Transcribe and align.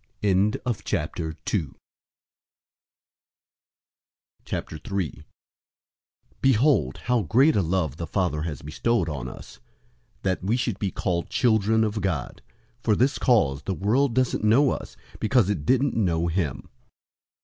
003:001 0.23 1.75
Behold, 6.41 6.97
how 7.03 7.21
great 7.21 7.55
a 7.55 7.61
love 7.61 7.97
the 7.97 8.07
Father 8.07 8.41
has 8.41 8.63
bestowed 8.63 9.07
on 9.07 9.27
us, 9.27 9.59
that 10.23 10.43
we 10.43 10.57
should 10.57 10.79
be 10.79 10.89
called 10.89 11.29
children 11.29 11.83
of 11.83 12.01
God! 12.01 12.41
For 12.81 12.95
this 12.95 13.19
cause 13.19 13.61
the 13.61 13.75
world 13.75 14.15
doesn't 14.15 14.43
know 14.43 14.71
us, 14.71 14.97
because 15.19 15.51
it 15.51 15.67
didn't 15.67 15.93
know 15.93 16.25
him. 16.29 16.67